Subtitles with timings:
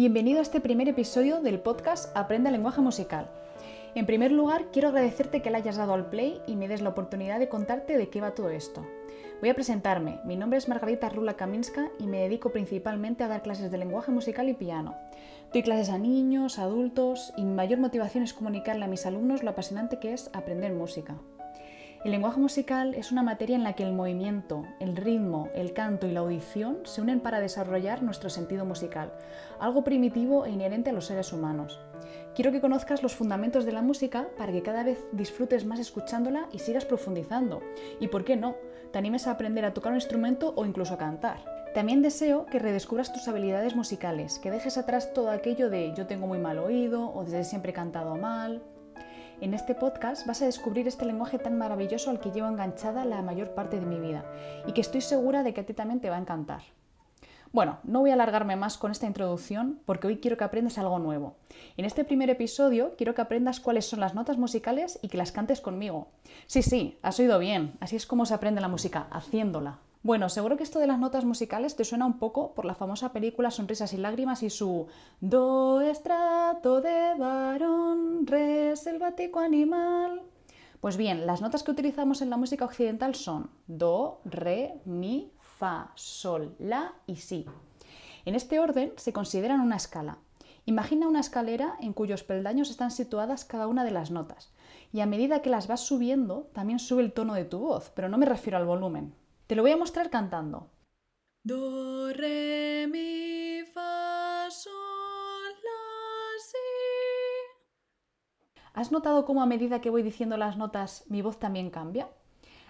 [0.00, 3.28] Bienvenido a este primer episodio del podcast Aprende lenguaje musical.
[3.94, 6.88] En primer lugar, quiero agradecerte que le hayas dado al play y me des la
[6.88, 8.82] oportunidad de contarte de qué va todo esto.
[9.40, 10.18] Voy a presentarme.
[10.24, 14.10] Mi nombre es Margarita Rula Kaminska y me dedico principalmente a dar clases de lenguaje
[14.10, 14.96] musical y piano.
[15.52, 19.50] Doy clases a niños, adultos y mi mayor motivación es comunicarle a mis alumnos lo
[19.50, 21.18] apasionante que es aprender música.
[22.02, 26.06] El lenguaje musical es una materia en la que el movimiento, el ritmo, el canto
[26.06, 29.12] y la audición se unen para desarrollar nuestro sentido musical,
[29.58, 31.78] algo primitivo e inherente a los seres humanos.
[32.34, 36.48] Quiero que conozcas los fundamentos de la música para que cada vez disfrutes más escuchándola
[36.52, 37.60] y sigas profundizando.
[38.00, 38.56] Y por qué no,
[38.92, 41.44] te animes a aprender a tocar un instrumento o incluso a cantar.
[41.74, 46.26] También deseo que redescubras tus habilidades musicales, que dejes atrás todo aquello de yo tengo
[46.26, 48.62] muy mal oído o desde siempre he cantado mal.
[49.40, 53.22] En este podcast vas a descubrir este lenguaje tan maravilloso al que llevo enganchada la
[53.22, 54.22] mayor parte de mi vida
[54.66, 56.60] y que estoy segura de que a ti también te va a encantar.
[57.50, 60.98] Bueno, no voy a alargarme más con esta introducción porque hoy quiero que aprendas algo
[60.98, 61.36] nuevo.
[61.78, 65.32] En este primer episodio quiero que aprendas cuáles son las notas musicales y que las
[65.32, 66.08] cantes conmigo.
[66.46, 69.78] Sí, sí, has oído bien, así es como se aprende la música, haciéndola.
[70.02, 73.12] Bueno, seguro que esto de las notas musicales te suena un poco por la famosa
[73.12, 74.86] película Sonrisas y Lágrimas y su
[75.20, 80.22] Do estrato de varón, re selvático animal.
[80.80, 85.92] Pues bien, las notas que utilizamos en la música occidental son Do, Re, Mi, Fa,
[85.96, 87.44] Sol, La y Si.
[88.24, 90.16] En este orden se consideran una escala.
[90.64, 94.50] Imagina una escalera en cuyos peldaños están situadas cada una de las notas.
[94.94, 98.08] Y a medida que las vas subiendo, también sube el tono de tu voz, pero
[98.08, 99.19] no me refiero al volumen.
[99.50, 100.70] Te lo voy a mostrar cantando.
[101.42, 104.72] Do, re, mi, fa, sol,
[105.64, 106.56] la, si.
[108.74, 112.08] ¿Has notado cómo a medida que voy diciendo las notas mi voz también cambia?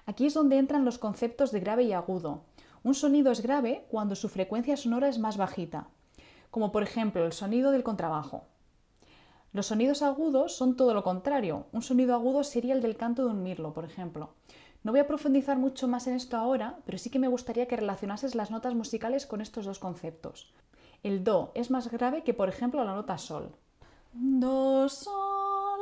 [0.07, 2.47] Aquí es donde entran los conceptos de grave y agudo.
[2.83, 5.89] Un sonido es grave cuando su frecuencia sonora es más bajita,
[6.51, 8.47] como por ejemplo el sonido del contrabajo.
[9.53, 11.67] Los sonidos agudos son todo lo contrario.
[11.73, 14.31] Un sonido agudo sería el del canto de un mirlo, por ejemplo.
[14.83, 17.77] No voy a profundizar mucho más en esto ahora, pero sí que me gustaría que
[17.77, 20.53] relacionases las notas musicales con estos dos conceptos.
[21.03, 23.51] El Do es más grave que, por ejemplo, la nota Sol.
[24.13, 25.81] Do, Sol.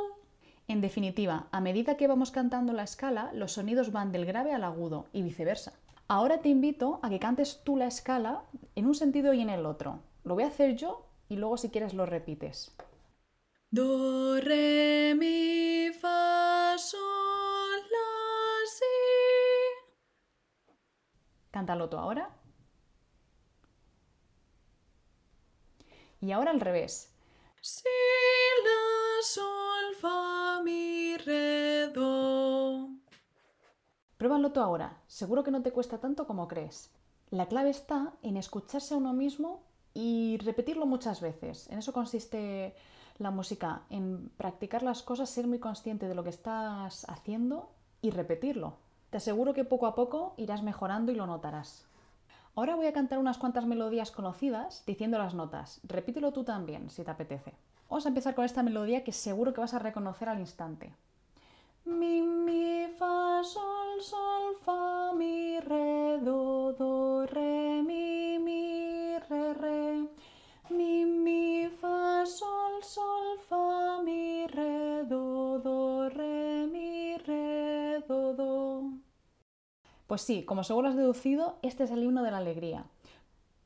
[0.67, 4.63] En definitiva, a medida que vamos cantando la escala, los sonidos van del grave al
[4.63, 5.73] agudo y viceversa.
[6.07, 8.43] Ahora te invito a que cantes tú la escala
[8.75, 9.99] en un sentido y en el otro.
[10.23, 12.75] Lo voy a hacer yo y luego si quieres lo repites.
[13.71, 17.08] Do, re, mi, fa, sol,
[21.59, 22.29] Cántalo tú ahora.
[26.21, 27.13] Y ahora al revés.
[27.59, 27.83] Si,
[28.63, 32.87] la, sol, fa, mi, re, do.
[34.15, 35.01] Pruébalo tú ahora.
[35.07, 36.93] Seguro que no te cuesta tanto como crees.
[37.29, 39.61] La clave está en escucharse a uno mismo
[39.93, 41.69] y repetirlo muchas veces.
[41.69, 42.73] En eso consiste
[43.17, 47.69] la música, en practicar las cosas, ser muy consciente de lo que estás haciendo
[48.01, 48.77] y repetirlo.
[49.09, 51.85] Te aseguro que poco a poco irás mejorando y lo notarás.
[52.55, 55.79] Ahora voy a cantar unas cuantas melodías conocidas diciendo las notas.
[55.83, 57.53] Repítelo tú también, si te apetece.
[57.89, 60.93] Vamos a empezar con esta melodía que seguro que vas a reconocer al instante.
[80.09, 82.83] Pues sí, como seguro has deducido, este es el himno de la alegría.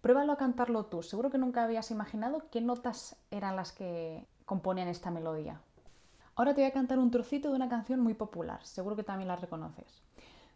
[0.02, 1.02] Pruébalo a cantarlo tú.
[1.02, 5.62] Seguro que nunca habías imaginado qué notas eran las que componían esta melodía.
[6.36, 8.60] Ahora te voy a cantar un trocito de una canción muy popular.
[8.66, 10.02] Seguro que también la reconoces.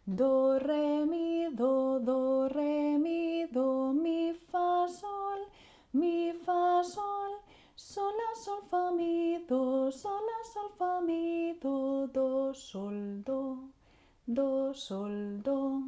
[0.04, 5.38] Do, re, mi, do, do, re, mi, do, mi, fa, sol,
[5.94, 7.32] mi, fa, sol,
[7.74, 13.37] sol, la, sol, fa, mi, do, sol, la, sol, fa, mi, do, do, sol, do,
[14.28, 15.82] do, sol, do.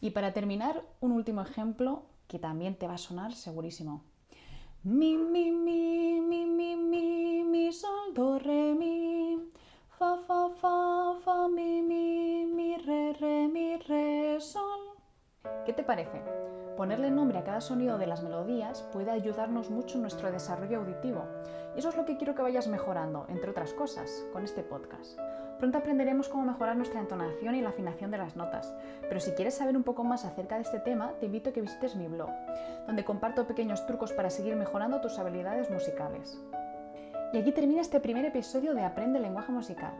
[0.00, 4.04] Y para terminar, un último ejemplo que también te va a sonar segurísimo.
[4.84, 9.38] Mi, mi, mi, mi, mi, mi, mi, sol, do, re, mi.
[9.98, 14.80] Fa, fa, fa, fa, mi, mi, mi, re, re, mi, re, sol.
[15.64, 16.45] ¿Qué te parece?
[16.76, 21.24] Ponerle nombre a cada sonido de las melodías puede ayudarnos mucho en nuestro desarrollo auditivo.
[21.74, 25.18] Y eso es lo que quiero que vayas mejorando, entre otras cosas, con este podcast.
[25.58, 28.74] Pronto aprenderemos cómo mejorar nuestra entonación y la afinación de las notas,
[29.08, 31.62] pero si quieres saber un poco más acerca de este tema, te invito a que
[31.62, 32.28] visites mi blog,
[32.86, 36.38] donde comparto pequeños trucos para seguir mejorando tus habilidades musicales.
[37.32, 39.94] Y aquí termina este primer episodio de Aprende lenguaje musical,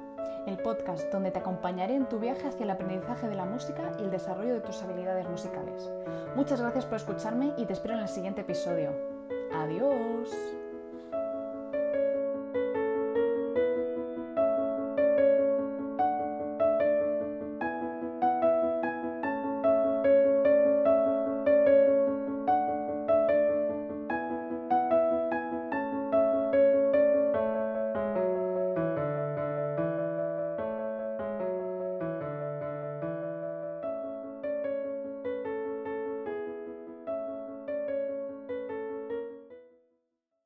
[0.46, 4.02] el podcast donde te acompañaré en tu viaje hacia el aprendizaje de la música y
[4.02, 5.90] el desarrollo de tus habilidades musicales.
[6.34, 8.90] Muchas gracias por escucharme y te espero en el siguiente episodio.
[9.52, 10.30] Adiós.